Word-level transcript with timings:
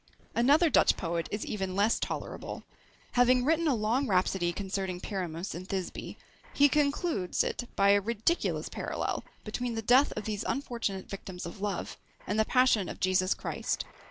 Another 0.33 0.71
Dutch 0.71 0.97
poet 0.97 1.29
is 1.31 1.45
even 1.45 1.75
less 1.75 1.99
tolerable. 1.99 2.63
Having 3.11 3.45
written 3.45 3.67
a 3.67 3.75
long 3.75 4.07
rhapsody 4.07 4.51
concerning 4.51 4.99
Pyramus 4.99 5.53
and 5.53 5.69
Thisbe, 5.69 6.15
he 6.55 6.69
concludes 6.69 7.43
it 7.43 7.69
by 7.75 7.89
a 7.91 8.01
ridiculous 8.01 8.67
parallel 8.67 9.23
between 9.43 9.75
the 9.75 9.81
death 9.83 10.11
of 10.13 10.25
these 10.25 10.43
unfortunate 10.43 11.07
victims 11.07 11.45
of 11.45 11.61
love, 11.61 11.97
and 12.25 12.39
the 12.39 12.45
passion 12.45 12.89
of 12.89 12.99
Jesus 12.99 13.35
Christ. 13.35 13.85